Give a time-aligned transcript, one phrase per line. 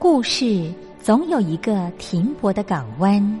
[0.00, 3.40] 故事总有一个停泊的港湾。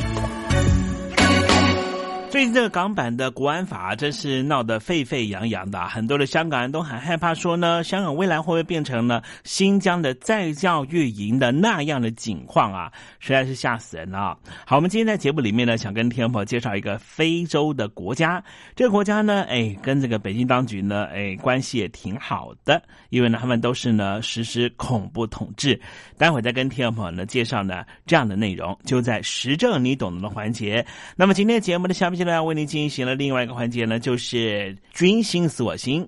[2.41, 12.91] 最近这个港版的国安法真是闹得沸沸扬扬的，很多的香港人都很害怕，说呢，香港未来会不会变成了新疆的再教育营的那样的景况啊？
[13.19, 14.35] 实在是吓死人了。
[14.65, 18.43] 好，我们今天在节目里面呢，想跟听众朋友介绍一个非洲的国家，
[18.75, 25.79] 这个国家呢，哎，跟这个北京当局呢，哎，关系也挺好的，因为呢，他们都是呢实施恐怖统治。
[26.17, 30.83] 待会再跟听众朋友呢介绍呢这样的内容，就在时政你懂得的环节。
[31.15, 32.21] 那么今天节目的下面。
[32.21, 36.07] 现在要为您进行了另外一个环节呢，就是军心死我心。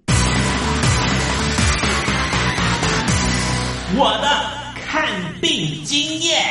[3.96, 4.28] 我的
[4.82, 5.06] 看
[5.42, 6.42] 病经验。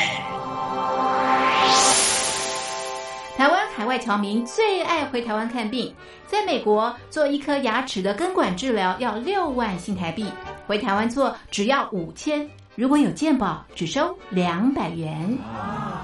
[3.35, 5.93] 台湾海外侨民最爱回台湾看病，
[6.27, 10.25] 在美国做一颗牙齿的根管治疗要六万新台币，
[10.67, 12.47] 回台湾做只要五千。
[12.75, 15.37] 如果有健保，只收两百元。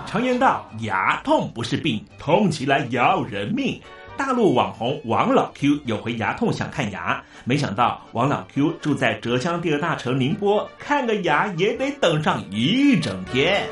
[0.05, 3.81] 常言道，牙痛不是病，痛起来要人命。
[4.15, 13.67] 大陆网红王老 Q 有回牙痛想看牙，没想到王老 Q 住在浙江第二大城宁波，看个牙也得等上一整天。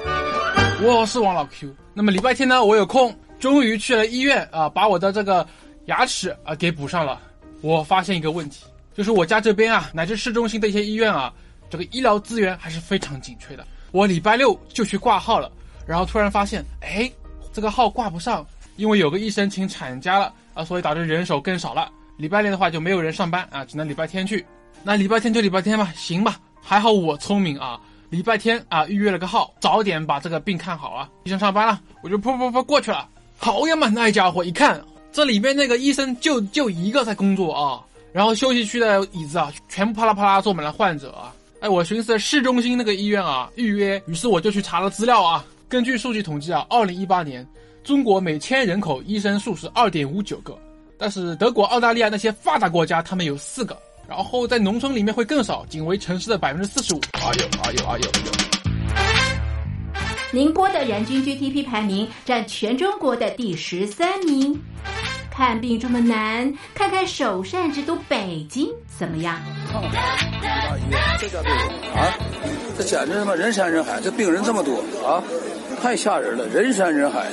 [0.81, 5.45] 我是王老 Q，那么礼拜天呢，我有空，终于去了医院啊，把我的这个
[5.85, 7.21] 牙齿啊给补上了。
[7.61, 8.63] 我发现一个问题，
[8.95, 11.31] 就是我家这边啊，乃至市中心的一些医院啊。
[11.69, 13.65] 这个医疗资源还是非常紧缺的。
[13.91, 15.51] 我礼拜六就去挂号了，
[15.85, 17.09] 然后突然发现，哎，
[17.53, 21.89] 这个号挂不上，因为有个医生请产假了啊，所以导致人手更少了。
[22.17, 24.45] 礼拜六的话就没有人上班啊，只能礼拜天去。
[24.83, 26.39] 那礼拜天就礼拜天吧，行吧。
[26.61, 27.79] 还好我聪明啊，
[28.09, 31.09] 礼拜天啊预约了个号，早点把这个病看好啊。
[31.23, 33.07] 医生上班了，我就噗噗噗过去了。
[33.37, 37.81] 好呀嘛，那家伙一看，这里面那个医生就就一个在工作啊，
[38.11, 41.33] 然后休息区的椅子啊，全部啪啦啪啦坐满了患者啊。
[41.59, 45.43] 哎，我寻思市中心那个医院啊，预约，于是我就去查了资料啊。
[45.67, 47.45] 根据数据统计啊，二零一八年
[47.83, 50.55] 中国每千人口医生数是二点五九个，
[50.99, 53.75] 但是德国、澳大利亚那些发达国家他们有四个，
[54.07, 57.01] 然后在农村里面会更少，仅为城市的百分之四十五。
[57.13, 58.11] 哎呦，哎呦，哎呦！
[60.31, 64.55] 宁波的人均 GDP 排名占全中国的第十三名。
[65.31, 68.67] 看病这么难，看看首善之都北京
[68.97, 69.39] 怎么样？
[71.19, 71.51] 这家病
[71.95, 72.13] 啊，
[72.77, 75.23] 这简直他妈人山人海，这病人这么多啊，
[75.81, 77.25] 太吓人了，人山人海，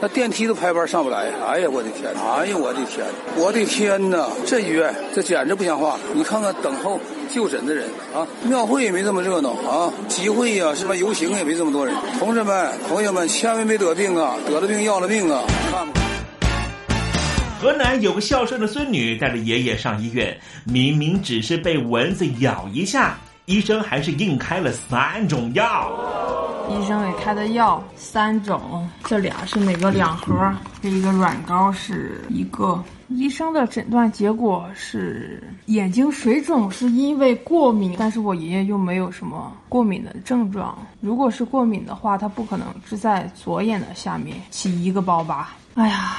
[0.00, 1.30] 那电梯都排班上不来。
[1.46, 2.12] 哎呀，我的天！
[2.12, 3.06] 哎呀，我的天！
[3.36, 4.28] 我的天哪！
[4.44, 5.98] 这医院这简直不像话。
[6.12, 7.00] 你看看等候
[7.30, 11.94] 就诊的人啊，庙会也没这么热闹啊，集会呀，什么游行也没这么多人。
[12.18, 14.36] 同志们、朋友们，千万别得病啊！
[14.46, 15.42] 得了病要了命啊！
[15.70, 16.03] 看吧。
[17.64, 23.16] 河南有个孝顺的孙女带着爷爷上医院，明明只是被蚊子咬一下，
[23.46, 25.90] 医生还是硬开了三种药。
[26.68, 30.52] 医生给开的药三种，这俩是每个两盒，
[30.82, 32.84] 这一个软膏是一个。
[33.08, 40.76] 医生的诊断结果是眼睛水肿是因为过敏，但是我爷爷又没有什么过敏的症状。
[41.00, 45.56] 如果是过敏的话，他不可能只在左眼的下面起一个包吧。
[45.76, 46.18] 哎呀。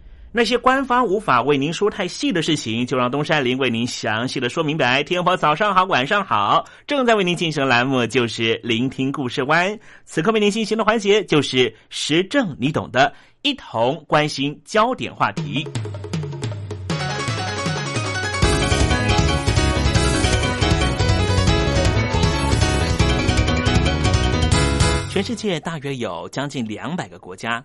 [0.33, 5.03] 那些官方无法为您说太细的事情，就让东山林为您详细的说明白。
[5.03, 9.77] 天婆早上好，晚上好，正在为您进行的栏目就是聆听故事湾。
[10.05, 15.67] 此刻为您进行的环节就是时政，你懂的，一同关心焦点话题。
[25.09, 27.61] 全世界大约有将近两百个国家。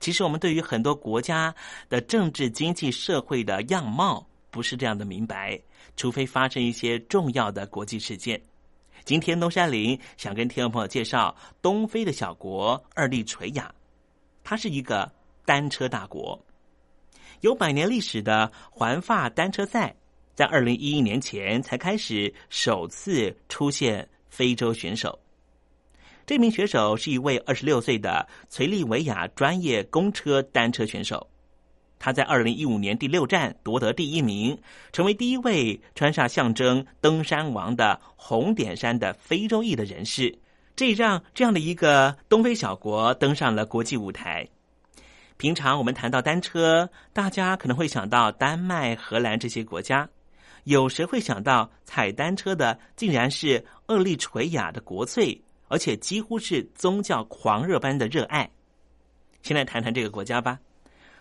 [0.00, 1.54] 其实我们对于很多国家
[1.90, 5.60] 的政治、经济、社会的样貌不是这样的明白，
[5.94, 8.40] 除非发生一些重要的国际事件。
[9.04, 13.72] 今天东山林想跟听众朋友介绍东非的小国二利垂亚，
[14.42, 15.12] 它是一个
[15.44, 16.42] 单车大国。
[17.42, 19.94] 有百年历史的环法单车赛，
[20.34, 25.18] 在二零一一年前才开始首次出现非洲选手。
[26.30, 31.28] 这名选手是一位二十六岁的崔利维亚专业公车单车选手。
[31.98, 34.56] 他在二零一五年第六站夺得第一名，
[34.92, 40.38] 成为第一位穿上象征登山王的红点衫的非洲裔的人士。
[40.76, 44.48] 这让这样的一个东非小国登上了国际舞台。
[45.36, 50.08] 平常我们谈到单车，大家可能会想到丹麦、荷兰这些国家，
[50.62, 58.50] 有谁会想到踩单车的竟然是厄立垂亚的国粹，而且几乎是宗教狂热般的热爱？
[59.42, 60.58] 先来谈谈这个国家吧。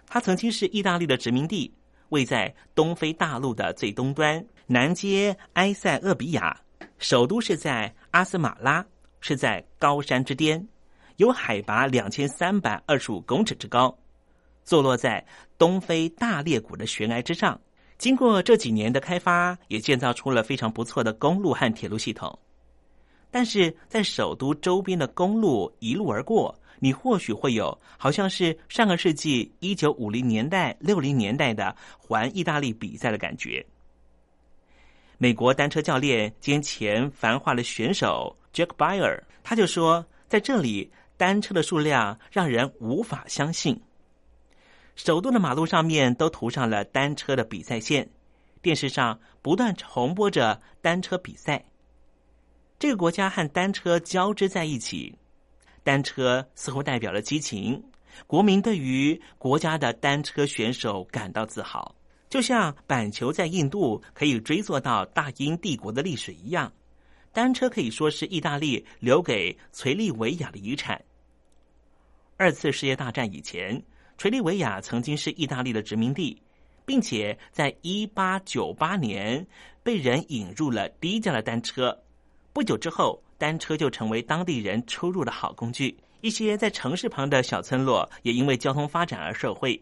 [0.08, 1.72] 它曾经是意大利的殖民地，
[2.10, 6.60] 位在东非大陆的最东端，南接埃塞俄比亚，
[6.98, 8.84] 首都是在阿斯马拉，
[9.22, 10.68] 是在高山之巅，
[11.18, 13.96] 有海拔两千三百二十五公尺之高，
[14.64, 15.24] 坐落在
[15.60, 17.60] 东非大裂谷的悬崖之上。
[18.00, 22.40] 经过这几年的开发，也建造出了非常不错的公路和铁路系统，
[23.32, 26.58] 但是在首都周边的公路一路而过。
[26.82, 33.66] 你或许会有好像是上个世纪一九五零年代、六零年代的环意大利比赛的感觉。
[35.18, 43.82] 美国单车教练兼前繁华的选手 Jack Byer，他就说，在这里单车的数量让人无法相信。
[44.96, 48.10] 首都的马路上面都涂上了单车的比赛线，
[48.62, 51.66] 电视上不断重播着单车比赛。
[52.80, 55.14] 这个国家和单车交织在一起。
[55.84, 57.84] 单车似乎代表了激情，
[58.26, 61.94] 国民对于国家的单车选手感到自豪，
[62.30, 66.72] 就像板球在印度可以追溯到大英帝国的历史一样。
[67.34, 71.04] 单车可以说是意大利留给垂利维亚的遗产。
[72.38, 73.84] 二次世界大战以前，
[74.18, 76.42] 垂利维亚曾经是意大利的殖民地，
[76.86, 79.46] 并且在一八九八年
[79.84, 81.98] 被人引入了低价的单车。
[82.54, 83.22] 不久之后。
[83.40, 85.98] 单车就成为当地人出入的好工具。
[86.20, 89.82] 一些在城市旁的小村落也因为交通发展而受惠。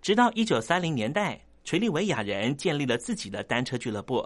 [0.00, 4.24] 直到一九三零年代，垂利维亚人建立了自己的单车俱乐部。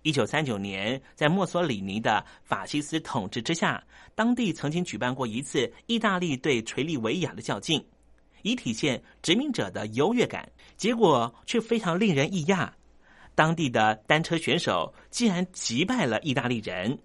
[0.00, 3.84] 一九三九年，在墨索里尼的法西斯统治之下，
[4.14, 7.84] 当地曾经举办过一次意大利对垂利维亚的较劲，
[8.40, 10.50] 以体现殖民者的优越感。
[10.78, 12.70] 结果却非常令人异讶，
[13.34, 16.98] 当地的单车选手竟然击败了意大利人。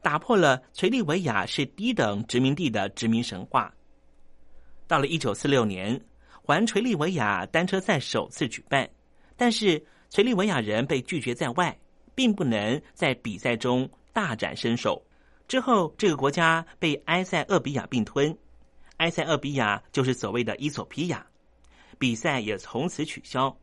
[0.00, 3.72] 打破了垂利维亚是低等殖民地的殖民神话。
[4.88, 6.00] 到了一九四六年，
[6.42, 8.90] 环垂利维亚单车赛首次举办，
[9.36, 11.78] 但是垂利维亚人被拒绝在外，
[12.16, 15.00] 并不能在比赛中大展身手。
[15.46, 18.36] 之后，这个国家被埃塞俄比亚并吞，
[18.96, 21.24] 埃塞俄比亚就是所谓的伊索比亚，
[21.96, 23.56] 比赛也从此取消。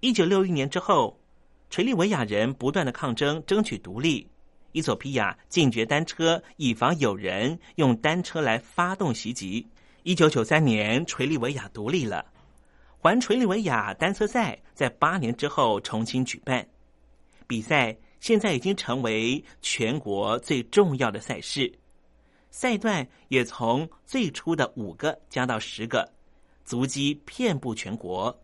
[0.00, 1.20] 一九六一年之后，
[1.68, 4.26] 垂利维亚人不断的抗争，争取独立。
[4.72, 9.66] 伊索比亚禁绝单车，以防有人用单车来发动袭击。
[10.02, 12.24] 一九九三年，垂利维亚独立了，
[12.98, 16.66] 环垂利维亚单车赛在八年之后重新举办。
[17.46, 21.70] 比赛现在已经成为全国最重要的赛事，
[22.50, 26.10] 赛段也从最初的五个加到十个，
[26.64, 28.34] 足迹遍布全国。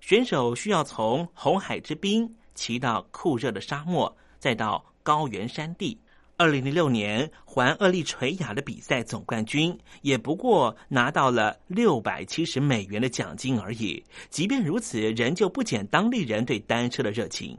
[0.00, 4.84] 选手需要从红海之滨骑到酷热的沙漠，再到。
[5.02, 5.98] 高原山地，
[6.36, 14.04] 二零零六年环厄立垂亚的比赛总冠军也不过拿到了六百七十美元的奖金而已。
[14.28, 17.58] 即便如此，仍旧不减当地人对单车的热情。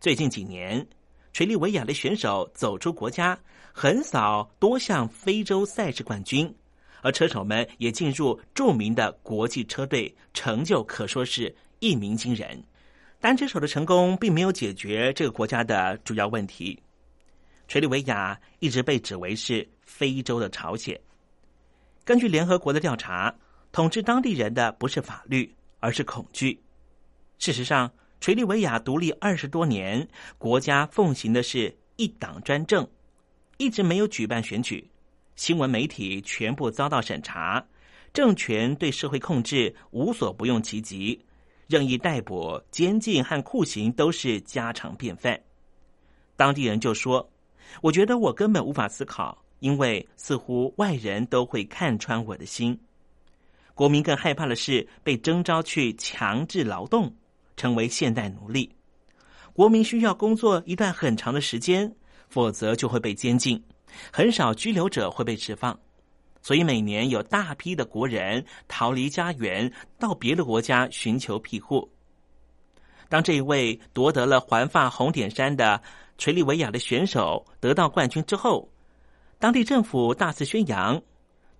[0.00, 0.84] 最近几年，
[1.34, 3.38] 垂利维亚的选手走出国家，
[3.70, 6.52] 横扫多项非洲赛事冠军，
[7.04, 12.64] 而车手们也进入著名的国际车队，成就可说是一鸣惊人。
[13.20, 16.82] 单车手的成功并没有解决这个国家的主要问题。
[17.68, 20.98] 垂利维亚一直被指为是非洲的朝鲜。
[22.06, 23.34] 根据联合国的调查，
[23.70, 26.58] 统治当地人的不是法律，而是恐惧。
[27.38, 32.88] 事实上，垂利维亚独立二十多年，国家奉行的是一党专政，
[33.58, 34.90] 一直没有举办选举，
[35.36, 37.64] 新闻媒体全部遭到审查，
[38.12, 41.20] 政权对社会控制无所不用其极。
[41.66, 45.40] 任意逮捕、监禁和酷刑都是家常便饭。
[46.36, 47.28] 当地人就说
[47.80, 52.78] ：“我觉得我根本无法思考，因为似乎外人都会看穿我的心。”
[53.74, 57.12] 国民更害怕的是被征召去强制劳动，
[57.56, 58.70] 成为现代奴隶。
[59.52, 61.92] 国民需要工作一段很长的时间，
[62.28, 63.60] 否则就会被监禁。
[64.12, 65.78] 很少拘留者会被释放。
[66.42, 71.90] 所以每年有大批的国人逃离家园，到别的国家寻求庇护。
[73.08, 75.80] 当这一位夺得了环发红点衫的
[76.18, 78.68] 垂利维亚的选手得到冠军之后，
[79.38, 81.00] 当地政府大肆宣扬，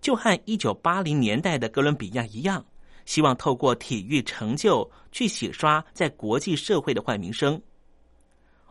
[0.00, 2.64] 就和一九八零年代的哥伦比亚一样，
[3.06, 7.60] 希望透过体育成就去洗刷在国际社会的坏名声。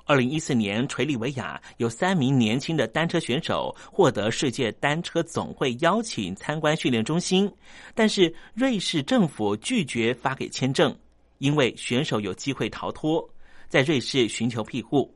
[0.06, 7.50] 二零一四年，垂利维亚有三名年轻的单车选手获得世界单车总会邀请参观训练中心，
[7.96, 10.94] 但是瑞士政府拒绝发给签证，
[11.38, 13.28] 因为选手有机会逃脱，
[13.70, 15.10] 在瑞士寻求庇护。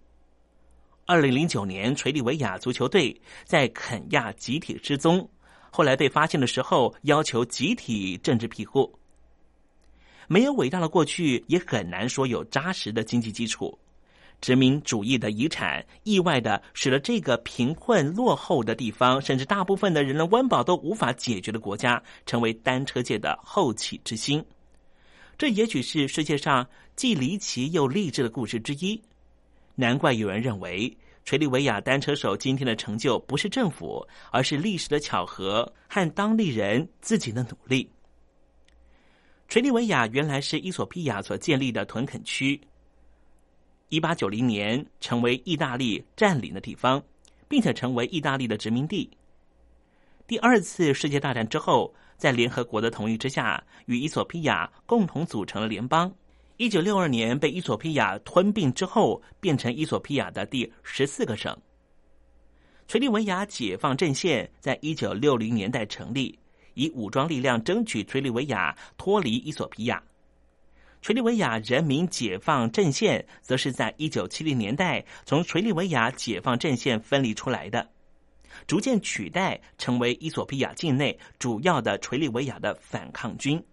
[1.06, 5.30] 二零零九年，垂利维亚足球队在肯亚集体失踪，
[5.70, 8.98] 后来被发现的时候，要求集体政治庇护。
[10.30, 13.78] 没有伟大的过去，也很难说有扎实的经济基础。
[14.40, 24.44] 殖民主义的遗产，意外的使得这个贫困落后的地方，甚至大部分的人的温饱都无法解决的国家，成为单车界的后起之星。
[25.38, 29.00] 这也许是世界上既离奇又励志的故事之一。
[29.76, 30.96] 难怪有人认为，
[31.26, 37.88] 垂利维亚单车手今天的成就不是政府，而是历史的巧合和当地人自己的努力。
[39.48, 42.60] 垂利维亚原来是伊索比亚所建立的屯垦区。
[43.90, 47.02] 一八九零年成为意大利占领的地方，
[47.48, 49.10] 并且成为意大利的殖民地。
[50.28, 56.14] 第二次世界大战之后，在联合国的同意之下，与伊索比亚共同组成了联邦。
[56.58, 61.56] 一九六二年被伊索比亚吞并之后，变成伊索比亚的第十四个省。
[62.90, 66.38] 垂利维亚解放阵线在一九六零年代成立，
[66.74, 70.04] 以武装力量争取垂利维亚脱离伊索比亚。
[71.02, 77.88] 垂利维亚人民解放阵线则是在一九七零年代从垂利维亚解放阵线分离出来的，
[78.66, 83.64] 逐渐取代成为伊索比亚境内主要的垂利维亚的反抗军。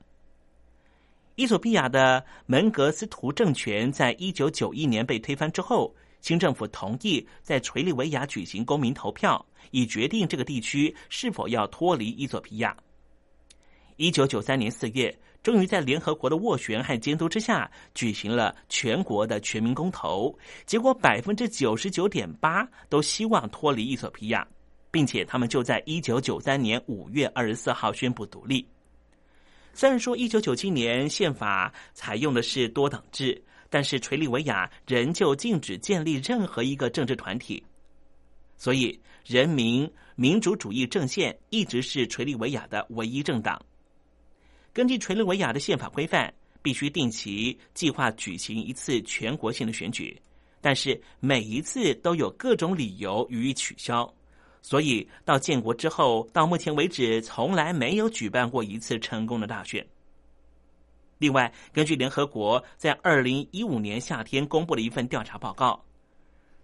[1.35, 12.77] 伊索比亚的门格斯图政权在一九九一年被推翻之后，新政府同意在垂利维亚举行公民投票，以决定这个地区是否要脱离伊索比亚。
[13.97, 15.19] 一九九三年四月。
[15.45, 20.35] 终于在联合国的斡旋和监督之下，举行了全国的全民公投。
[20.65, 24.49] 结果百分之九十九点八都希望脱离伊索比亚，
[24.91, 28.67] 并且他们就在一九九三年五月二十四号宣布独立。
[29.75, 37.63] 虽然说一九九七年宪法采用的是多党制，但是垂利维亚仍旧禁止建立任何一个政治团体，
[38.57, 43.61] 所以人民民主主义阵线一直是垂利维亚的唯一政党。
[44.75, 50.21] 根据垂利维亚的宪法规范，必须定期计划举行一次全国性的选举，
[50.61, 54.13] 但是每一次都有各种理由予以取消，
[54.63, 59.87] 所以到建国之后，到目前为止从来没有举办过一次成功的大选。
[61.19, 65.81] 另外，根据联合国在二零一五年夏天公布的一份调查报告，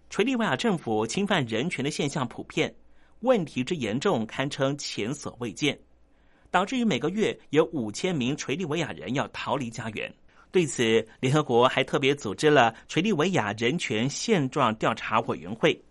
[0.09, 2.75] 垂利维亚政府侵犯人权的现象普遍，
[3.21, 5.79] 问题之严重堪称前所未见。
[6.51, 10.13] 导致于每个月有五千名垂利维亚人要逃离家园。
[10.51, 15.81] 对此，联合国还特别组织了垂利维亚人权现状调查委员会，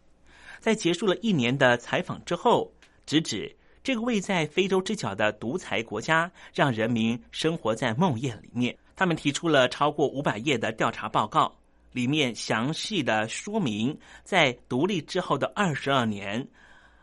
[0.61, 2.71] 在结束了一年的采访之后，
[3.07, 8.77] 直指这个位在非洲之角的独裁国家，让人民生活在梦魇里面。
[8.95, 11.57] 他们提出了超过五百页的调查报告，
[11.93, 16.47] 里面详细的说明在独立之后的二十二年。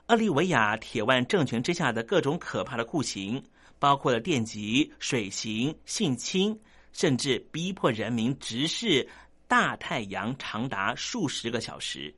[0.08, 3.43] 厄利维亚铁腕政权之下的各种可怕的酷刑，
[3.78, 6.58] 包括了电击、水刑、性侵，
[6.93, 9.06] 甚至逼迫人民直视
[9.50, 12.13] 大太阳长达数十个小时。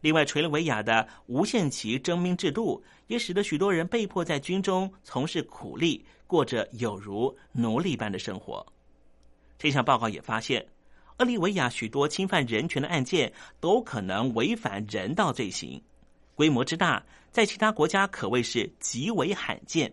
[0.00, 8.64] 另外，垂了维亚的无限期征兵制度，也使得许多人被迫在军中从事苦力，过着有如奴隶般的生活。
[9.58, 10.64] 这项报告也发现，
[11.18, 15.82] 厄利维亚许多侵犯人权的案件，都可能违反人道罪行。
[16.36, 19.92] 规模之大，在其他国家可谓是极为罕见。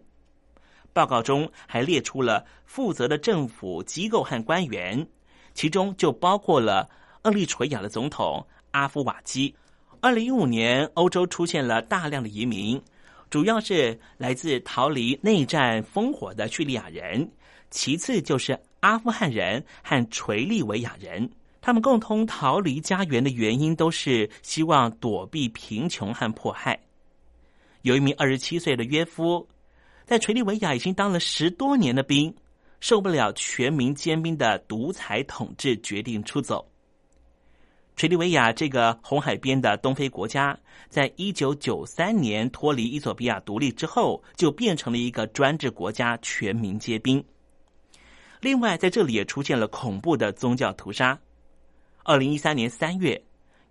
[0.94, 5.08] 报告中还列出了负责的政府机构和官员，
[5.56, 6.88] 其中就包括了
[7.24, 9.56] 厄立垂亚的总统阿夫瓦基。
[10.02, 12.80] 二零一五年，欧洲出现了大量的移民，
[13.30, 17.32] 主要是来自逃离内战烽火的叙利亚人，
[17.72, 21.28] 其次就是阿富汗人和垂利维亚人。
[21.66, 26.78] 他们共同逃离家园的原因，都是希望躲避贫穷和迫害。
[27.84, 29.48] 有一名二十七岁的约夫，
[30.04, 32.36] 在垂利维亚已经当了十多年的兵，
[32.82, 36.70] 受不了全民兼兵的独裁统治，决定出走。
[37.96, 47.24] 垂利维亚这个红海边的东非国家，在一九九三年脱离伊索比亚独立之后，就变成了一个专制国家，全民皆兵。
[48.42, 51.18] 另外，在这里也出现了恐怖的宗教屠杀。
[52.06, 53.22] 二零一三年三月，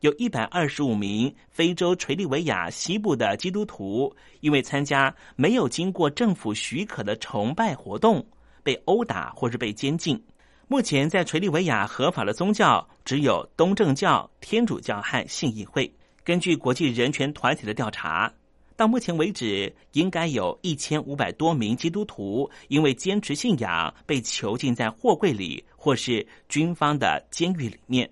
[0.00, 8.26] 有一百二十五名非洲垂利维亚西部的基督徒，因为参加没有经过政府许可的崇拜活动，
[8.62, 10.18] 被殴打或是被监禁。
[10.66, 15.92] 目前在垂利维亚合法的宗教只有东正教、天主教和信义会。
[16.24, 18.32] 根据国际人权团体的调查，
[18.76, 28.08] 到目前为止，应该有一千五百多名基督徒因为坚持信仰被囚禁在货柜里或是军方的监狱里面。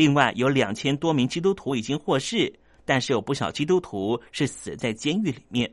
[0.00, 2.50] 另外，有两千多名基督徒已经获释，
[2.86, 5.70] 但是有不少基督徒是死在监狱里面。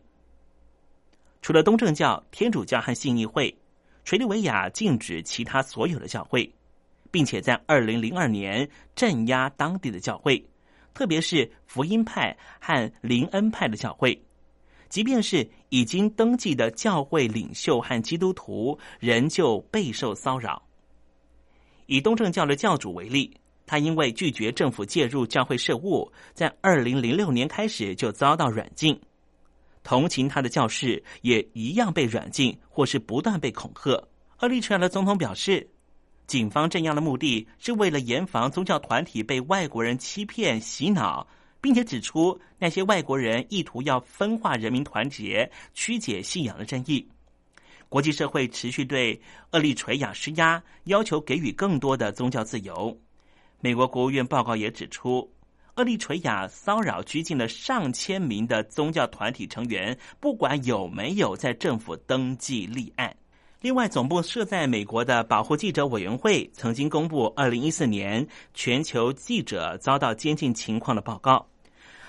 [1.42, 3.58] 除了东正教、天主教和信义会。
[4.04, 6.54] 垂利维亚禁止其他所有的教会，
[7.10, 10.46] 并且在二零零二年镇压当地的教会，
[10.94, 14.22] 特别是福音派和林恩派的教会。
[14.90, 20.62] 即便是已经登记的教会领袖和基督徒，仍旧备受骚扰。
[21.86, 23.38] 以东正教的教主为例，
[23.68, 29.00] 他因为拒绝政府介入教会事务，在二零零六年开始就遭到软禁。
[29.84, 33.92] 同情他的教士也一样被软禁，或是不断被恐吓。
[34.40, 35.70] 厄立垂亚的总统表示，
[36.28, 41.28] 警方镇压的目的是为了严防宗教团体被外国人欺骗洗脑，
[41.62, 47.08] 并且指出那些外国人意图要分化人民团结、曲解信仰的争议。
[47.90, 52.98] 国际社会持续对厄立垂亚施压，要求给予更多的宗教自由。
[53.68, 55.30] 美国国务院报告也指出。
[55.76, 63.14] 厄立垂亚骚扰拘禁了上千名的宗教团体成员，不管有没有在政府登记立案。
[63.60, 71.46] 另外，总部设在美国的保护记者委员会曾经公布二零一四年全球记者遭到监禁情况的报告。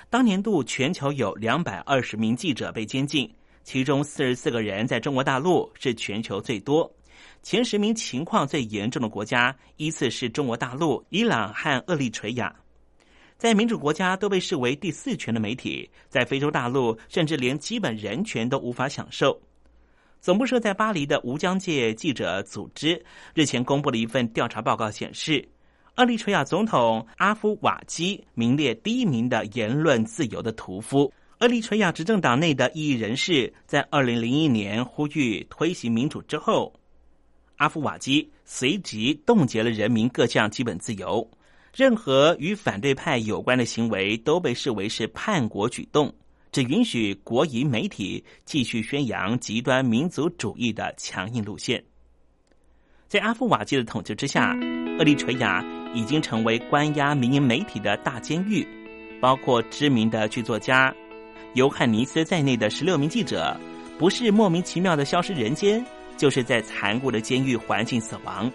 [0.08, 3.28] 当年度全球有两百二十名记者被监禁，
[3.64, 6.88] 其中四十四个人在中国大陆是全球最多。
[7.42, 12.54] 前十名情况最严重的国家依次是中国大陆、伊朗和厄立垂亚。
[13.36, 19.40] 在民主国家都被视为第四权的媒体，在非洲大陆甚至连基本人权都无法享受。
[20.20, 23.00] 总部设在巴黎的无疆界记者组织
[23.34, 25.48] 日前公布了一份调查报告，显示，
[25.96, 31.12] 厄立垂亚总统阿夫瓦基名列第一名的言论自由的屠夫。
[31.38, 36.74] 厄立垂亚执政党内的异议人士在二零零一年呼吁推行民主之后，
[37.58, 41.28] 阿夫瓦基随即冻结了人民各项基本自由。
[41.76, 46.12] 任何与反对派有关的行为都被视为是叛国举动，
[46.50, 51.84] 只允许国营媒体继续宣扬极端民族主义的强硬路线。
[53.06, 54.56] 在阿夫瓦基的统治之下，
[54.98, 58.66] 厄立垂亚已经成为关押民营媒体的大监狱，
[59.20, 60.92] 包括知名的剧作家
[61.54, 63.56] 尤汉尼斯在内的十六名记者，
[63.98, 65.84] 不是莫名其妙的消失人间，
[66.18, 68.52] 就是在残酷的监狱环境死亡。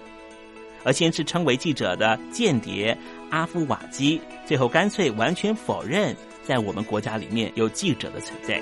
[0.83, 2.95] 而先是称为记者的间谍
[3.31, 8.61] 阿夫瓦基，最后干脆完全否认在我们国家里面有记者的存在。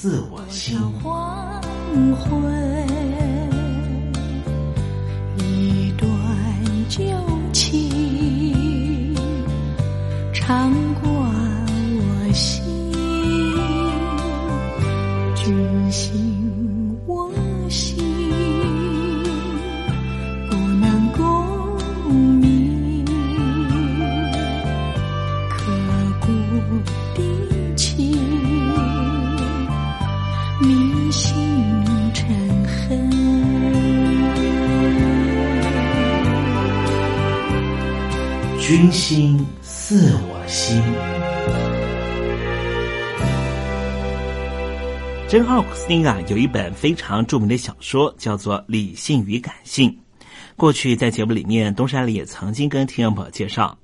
[0.00, 0.78] 自我心。
[1.02, 2.77] 黄昏
[38.68, 40.76] 君心似我心。
[45.26, 49.90] 珍·奥斯汀啊，有一本非常著名的小说，叫做《理性与感性》。
[50.54, 53.74] 过去在节目里面，东山里也曾经跟听众朋友介绍，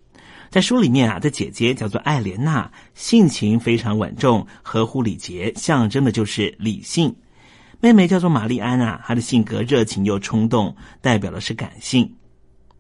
[0.51, 7.17] 在书里面啊，的姐姐叫做艾莲娜，性情非常稳重，合乎礼节，象征的就是理性。
[7.81, 12.15] 妹妹叫做玛丽安啊，她的性格热情又冲动，代表的是感性。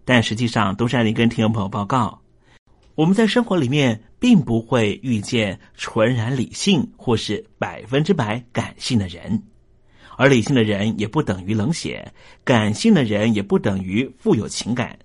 [0.04, 2.20] 但实际上，东山林跟听众朋友报告，
[2.94, 9.42] 我们在生活里面并不会遇见纯然理性或是百分之百感性的人。
[10.16, 12.12] 而理性的人也不等于冷血，
[12.44, 14.96] 感性的人也不等于富有情感。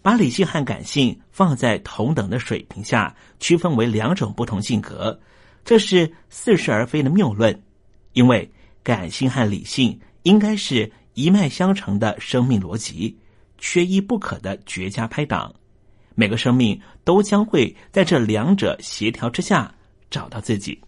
[0.00, 5.18] 把理性和感性放在同等的水平下，区分为两种不同性格，
[5.64, 7.62] 这是似是而非的谬论。
[8.12, 8.50] 因为
[8.82, 13.16] 感性和理性应该是一脉相承的生命逻辑，
[13.64, 15.50] 缺一不可的绝佳拍档。
[16.14, 19.74] 每个生命都将会在这两者协调之下
[20.10, 20.78] 找到自己。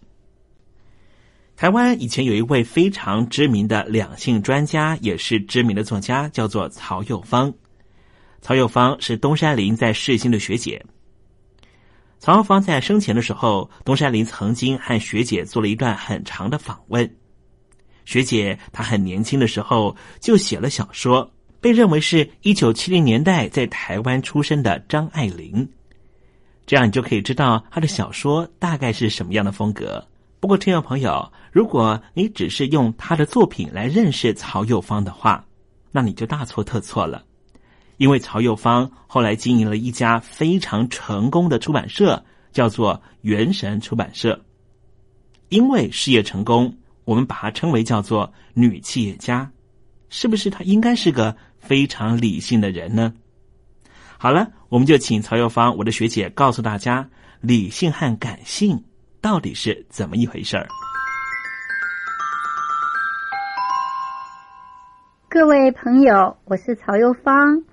[1.55, 7.51] 台湾以前有一位非常知名的两性专家，也是知名的作家，叫做曹幼芳。
[8.41, 10.85] 曹幼芳是东山林在世新的学姐。
[12.19, 17.17] 曹幼芳在生前的时候，东山林曾经和学姐做了一段很长的访问。
[18.05, 21.33] 学姐她很年轻的时候就写了小说，
[21.67, 25.67] 被认为是一九七零年代在台湾出生的张爱玲。
[26.65, 30.01] 这样你就可以知道她的小说大概是什么样的风格。
[30.39, 35.45] 不过，听众朋友，如果你只是用他的作品来认识曹幼芳的话，
[35.91, 37.25] 那你就大错特错了。
[37.97, 44.41] 因为曹幼芳后来经营了一家非常成功的出版社，叫做元神出版社。
[45.49, 49.51] 因为事业成功，我们把它称为叫做女企业家。
[50.09, 51.35] 是不是她应该是个
[51.67, 53.13] 非常理性的人呢？
[54.17, 57.09] 好了，我们就请曹幼芳，我的学姐，告诉大家
[57.41, 58.85] 理性和感性。
[59.19, 60.67] 到底是怎么一回事儿？
[65.27, 67.63] 各位朋友，我是曹幼芳，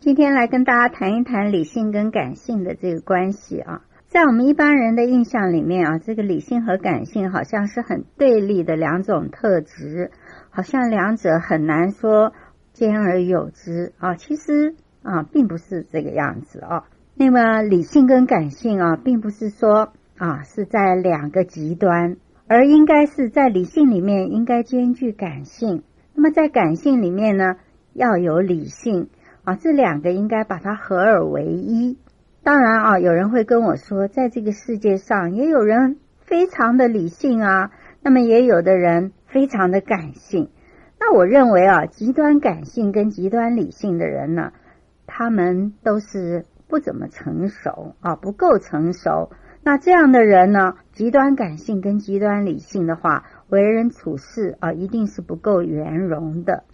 [0.00, 3.82] 今天来跟大家谈一谈理性跟感性的这个关系啊。
[4.08, 10.10] 在我们一般人的印象里面啊，这个理性和感性好像是很对立的两种特质，
[10.50, 12.32] 好像两者很难说
[12.74, 14.14] 兼而有之啊。
[14.16, 16.84] 其实啊，并不是这个样子啊。
[17.14, 19.94] 那么理性跟感性啊，并不是说。
[20.16, 25.82] 啊，是在两个极端，而应该是在理性里面应该兼具感性。
[26.14, 27.56] 那么在感性里面呢，
[27.94, 29.08] 要有理性
[29.42, 31.98] 啊，这两个应该把它合二为一。
[32.44, 40.48] 当然啊，有人会跟我说，在这个世界上也有人非常的理性啊，那么也有的人非常的感性。
[41.06, 44.52] 那我认为啊，极端感性跟极端理性的人呢，
[45.06, 49.30] 他们都是不怎么成熟啊，不够成熟。
[49.62, 56.64] 那这样的人呢，极端感性跟极端理性的话，为人处事啊，一定是不够圆融的。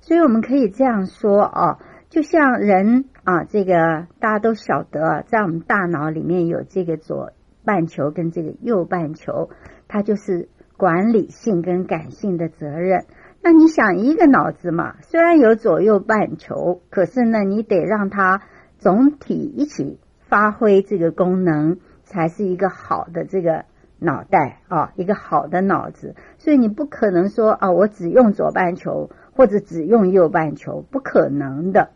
[0.00, 7.32] 所以我们可以这样说啊，就像人啊，这个大家都晓得，在我们大脑里面有这个左
[7.64, 9.50] 半球跟这个右半球，
[9.88, 13.06] 它就是管理性跟感性的责任。
[13.42, 18.42] 那你想一个脑子嘛，虽然有左右半球，可是呢，你得让它
[18.78, 21.78] 总体一起发挥这个功能。
[22.04, 23.64] 才是一个好的这个
[23.98, 26.14] 脑袋啊，一个好的脑子。
[26.36, 31.88] 所以你不可能说啊，我只用左半球或者只用右半球，不可能的。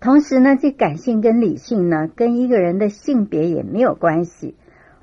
[0.00, 4.54] 同时呢，这感性跟理性呢，跟一个人的性别也没有关系。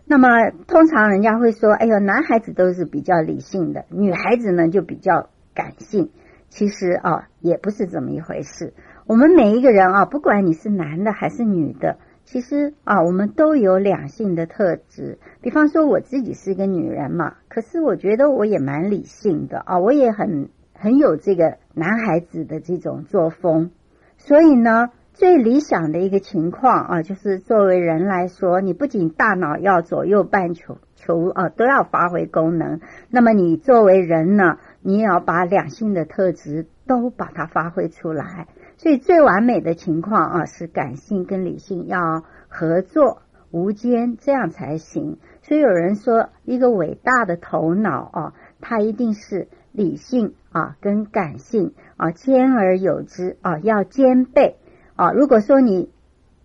[0.06, 0.28] 那么
[0.68, 6.10] 通常人家会说，哎呦，男孩子都是比较理性的，女孩子呢就比较感性。
[6.49, 8.74] 其实啊，也不是这么一回事。
[9.08, 11.97] 我们每一个人啊，不管你是男的还是女的。
[12.26, 15.18] 其实啊，我们都有两性的特质。
[15.41, 23.72] 比方说，我自己是一个女人嘛，可是我觉得我也蛮理性的啊，我也很很有这个男孩子的这种作风。
[24.18, 38.48] 所以呢，最理想的一个情况啊，就是作为人来说，你不仅大脑要左右半球球啊都要发挥功能，那么你作为人呢，你也要把两性的特质都把它发挥出来。
[38.78, 43.22] 所以最完美的情况啊，是感性跟理性要合作
[43.52, 45.20] 无间，这样才行。
[45.44, 54.58] 所以有人说，一个伟大的头脑啊，它一定是理性啊跟感性啊兼而有之啊，要兼备
[54.96, 55.12] 啊。
[55.12, 55.92] 如果说你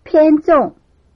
[0.04, 0.74] 偏重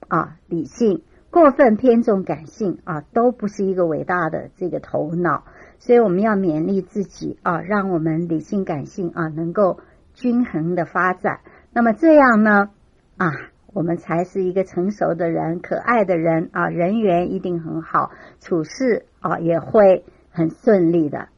[0.09, 5.45] 啊理性，过分偏重感性啊，都不是一个伟大的这个头脑。
[5.81, 9.81] 所以我们要勉励自己啊，让我们理性感性啊能够。
[10.13, 11.41] 均衡的发展，
[11.73, 12.71] 那么这样呢？
[13.17, 13.31] 啊，
[13.73, 18.11] 我们才是一个成熟的人，可爱的人啊，人缘一定很好，
[18.41, 21.29] 处事啊也会很顺利的。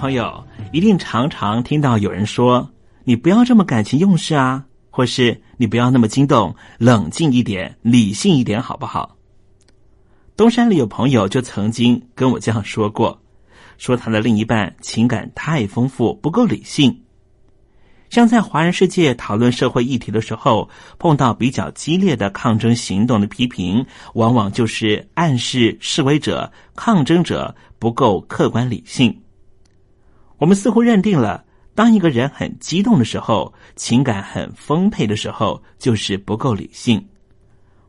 [0.00, 0.42] 朋友
[0.72, 2.70] 一定常常听到有人说
[3.04, 9.18] ：“你不要这么感情用事啊，或是你不要那么激动，冷静一点，理性一点，好不好？”
[10.38, 13.20] 东山里有朋友就曾经跟我这样说过，
[13.76, 17.02] 说他的另一半情感太丰富，不够理性。
[18.08, 23.84] 像在华人世界讨论社会议题的时候，碰到比较激烈的抗争行动的批评，
[24.14, 29.20] 往往就是暗示示威者、抗争者不够客观理性。
[30.40, 37.06] 我们似乎认定了，当一个人很激动的时候，情感很丰沛的时候，就是不够理性。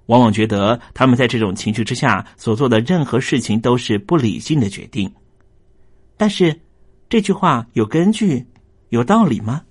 [0.08, 5.10] 往往觉得他们在这种情绪之下所做的任何事情都是不理性的决定。
[6.18, 6.60] 但是，
[7.08, 8.46] 这句话有根据、
[8.90, 9.62] 有道理吗？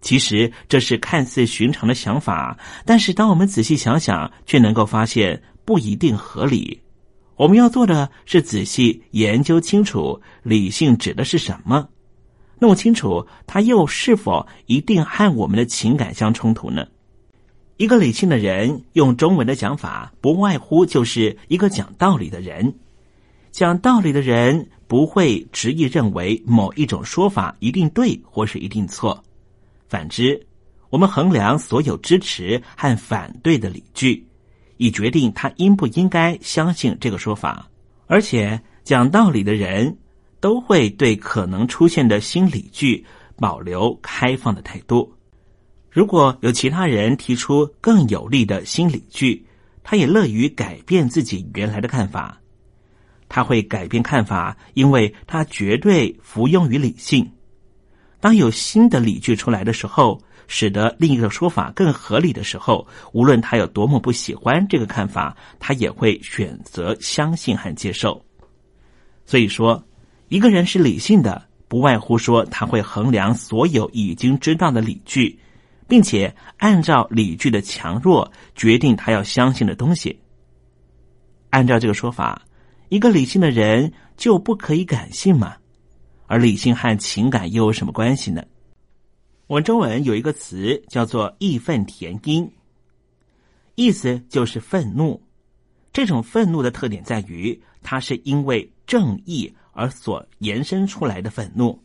[0.00, 6.80] 其实这是看似寻常的想法，但是当我们仔细想想，却能够发现不一定合理。
[7.38, 11.88] 我们要做的是仔细研究清楚，理性指的是什么？
[12.58, 16.84] 弄清楚它又是否一定和我们的情感相冲突呢？
[17.76, 22.74] 一个理性的人，用中文的讲法，不外乎就是一个讲道理的人。
[23.52, 29.22] 讲道理的人不会执意认为某一种说法一定对或是一定错。
[29.88, 30.44] 反之，
[30.90, 34.26] 我们衡量所有支持和反对的理据，
[34.78, 37.68] 以决定他应不应该相信这个说法。
[38.06, 39.98] 而且，讲道理的人
[40.40, 43.04] 都会对可能出现的新理据
[43.36, 45.12] 保留开放的态度。
[45.90, 49.44] 如果有其他人提出更有利的新理据，
[49.82, 52.40] 他也乐于改变自己原来的看法。
[53.28, 57.30] 他会改变看法，因为他绝对服用于理性。
[58.20, 68.20] 当有新的理据出来的时候，使得另一个说法更合理的时候，无论他有多么不喜欢这个看法，他也会选择相信和接受。
[69.24, 69.86] 所以说，
[70.28, 75.38] 一个人是理性的，不外乎说他会衡量所有已经知道的理据，
[75.86, 80.18] 并且按照理据的强弱决定他要相信的东西。
[81.50, 82.42] 按照这个说法，
[82.88, 85.56] 一个理性的人就不可以感性吗？
[86.26, 88.42] 而理性和情感又有什么关系呢？
[89.48, 92.52] 我们中文有一个词叫做“义愤填膺”，
[93.76, 95.22] 意思就是愤怒。
[95.90, 101.82] 这种愤怒的特点在于，它是因为正义而所延伸出来的愤怒。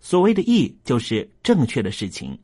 [0.00, 2.36] 所谓的义，就是正确的事情。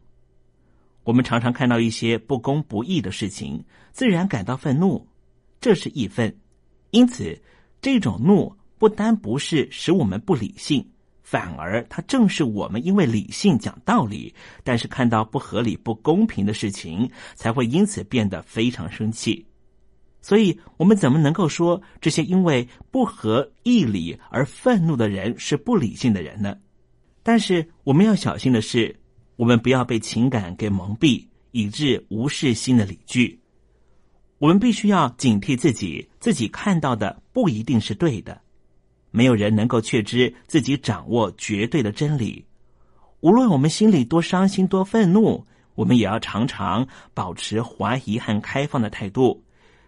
[1.03, 5.05] 我们常常看到一些不公不义的事情，自然感到愤怒，
[5.61, 6.33] 这是义愤。
[6.93, 7.43] 因此，
[7.83, 10.89] 这种怒不单不是使我们不理性。
[11.31, 19.45] 反而，它正是我们因为理性讲道理，但是看到不合理、不公平的事情，才会因此变得非常生气。
[20.23, 26.57] 所以，我们怎么能够说这些因为不合义理而愤怒的人是不理性的人呢？
[27.23, 28.99] 但是，我们要小心的是，
[29.37, 33.39] 我们不要被情感给蒙蔽，以致无视新的理据。
[34.39, 38.41] 我们必须要警惕自己，自己看到的不一定是对的。
[39.11, 42.45] 没有人能够确知自己掌握绝对的真理。
[43.21, 49.43] 无论我们心里多伤心、多愤怒，我们也要常常保持怀疑和开放的态度，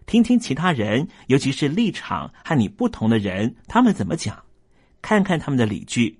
[0.06, 4.42] 听听其他人，尤其是立场和你不同的人，他们怎么讲，
[5.00, 6.18] 看看他们的理据。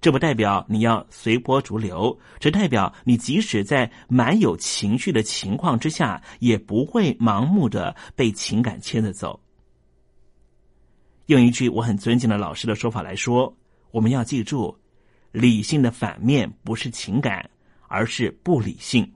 [0.00, 9.40] 这不代表你要随波逐流，只代表你即使在满有情绪的情况之下，也不会盲目的被情感牵着走。
[11.28, 13.54] 用一句我很尊敬的老师的说法来说，
[13.90, 14.74] 我们要记住，
[15.30, 17.46] 理性的反面不是情感，
[17.86, 19.06] 而是不理性。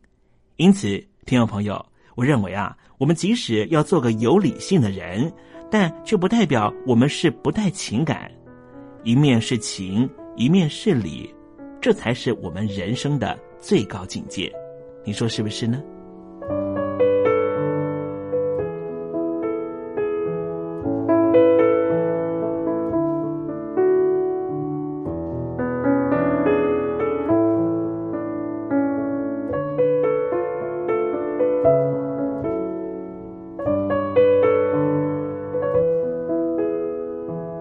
[0.56, 1.82] 因此，听众朋友，
[2.14, 5.32] 我认为啊，我们即使要做个有理性的人，
[5.70, 8.30] 但却不代表我们是不带情感。
[9.04, 10.06] 一面是情，
[10.36, 11.34] 一面是理，
[11.80, 14.52] 这才是我们人生的最高境界。
[15.02, 15.82] 你说是不是呢？